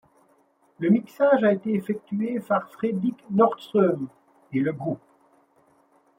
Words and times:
Le 0.79 0.89
mixage 0.89 1.43
a 1.43 1.53
été 1.53 1.75
effectué 1.75 2.39
par 2.39 2.67
Fredrik 2.71 3.23
Nordström 3.29 4.07
et 4.51 4.59
le 4.59 4.73
groupe. 4.73 4.97